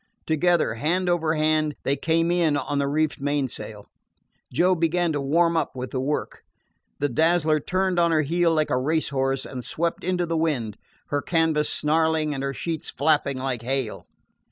Together, 0.25 0.73
hand 0.73 1.07
over 1.07 1.35
hand, 1.35 1.75
they 1.83 1.95
came 1.95 2.31
in 2.31 2.57
on 2.57 2.79
the 2.79 2.87
reefed 2.87 3.21
mainsail. 3.21 3.85
Joe 4.51 4.73
began 4.73 5.11
to 5.11 5.21
warm 5.21 5.55
up 5.55 5.75
with 5.75 5.91
the 5.91 5.99
work. 5.99 6.41
The 6.97 7.07
Dazzler 7.07 7.59
turned 7.59 7.99
on 7.99 8.09
her 8.09 8.23
heel 8.23 8.51
like 8.51 8.71
a 8.71 8.77
race 8.79 9.09
horse, 9.09 9.45
and 9.45 9.63
swept 9.63 10.03
into 10.03 10.25
the 10.25 10.35
wind, 10.35 10.75
her 11.09 11.21
canvas 11.21 11.69
snarling 11.69 12.33
and 12.33 12.41
her 12.41 12.51
sheets 12.51 12.91
slatting 12.97 13.37
like 13.37 13.61
hail. 13.61 14.07